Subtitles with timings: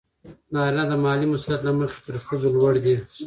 [0.53, 2.95] نارینه د مالي مسئولیت له مخې پر ښځو لوړ دی.